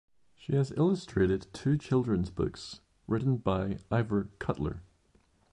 She 0.35 0.55
has 0.55 0.71
illustrated 0.75 1.45
two 1.53 1.77
children's 1.77 2.31
books 2.31 2.81
written 3.05 3.37
by 3.37 3.77
Ivor 3.91 4.29
Cutler. 4.39 4.81